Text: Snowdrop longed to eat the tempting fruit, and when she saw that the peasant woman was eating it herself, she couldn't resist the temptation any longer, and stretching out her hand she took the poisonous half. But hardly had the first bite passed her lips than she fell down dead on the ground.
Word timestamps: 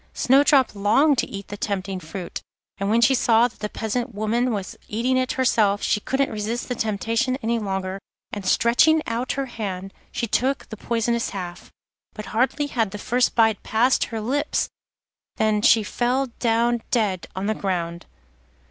Snowdrop 0.15 0.73
longed 0.73 1.19
to 1.19 1.27
eat 1.29 1.49
the 1.49 1.57
tempting 1.57 1.99
fruit, 1.99 2.41
and 2.79 2.89
when 2.89 3.01
she 3.01 3.13
saw 3.13 3.47
that 3.47 3.59
the 3.59 3.69
peasant 3.69 4.15
woman 4.15 4.51
was 4.51 4.75
eating 4.87 5.15
it 5.15 5.33
herself, 5.33 5.83
she 5.83 5.99
couldn't 5.99 6.31
resist 6.31 6.67
the 6.67 6.73
temptation 6.73 7.37
any 7.43 7.59
longer, 7.59 7.99
and 8.33 8.43
stretching 8.43 9.03
out 9.05 9.33
her 9.33 9.45
hand 9.45 9.93
she 10.11 10.25
took 10.25 10.67
the 10.69 10.75
poisonous 10.75 11.29
half. 11.29 11.69
But 12.13 12.25
hardly 12.33 12.65
had 12.65 12.89
the 12.89 12.97
first 12.97 13.35
bite 13.35 13.61
passed 13.61 14.05
her 14.05 14.19
lips 14.19 14.69
than 15.35 15.61
she 15.61 15.83
fell 15.83 16.31
down 16.39 16.81
dead 16.89 17.27
on 17.35 17.45
the 17.45 17.53
ground. 17.53 18.07